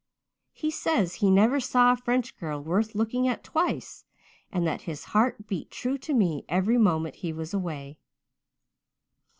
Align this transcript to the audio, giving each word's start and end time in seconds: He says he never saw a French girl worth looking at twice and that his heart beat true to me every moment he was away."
He 0.51 0.71
says 0.71 1.13
he 1.21 1.29
never 1.29 1.59
saw 1.59 1.91
a 1.91 1.95
French 1.95 2.35
girl 2.39 2.59
worth 2.59 2.95
looking 2.95 3.27
at 3.27 3.43
twice 3.43 4.03
and 4.51 4.65
that 4.65 4.81
his 4.89 5.03
heart 5.13 5.45
beat 5.45 5.69
true 5.69 5.99
to 5.99 6.15
me 6.15 6.43
every 6.49 6.79
moment 6.79 7.17
he 7.17 7.31
was 7.31 7.53
away." 7.53 7.99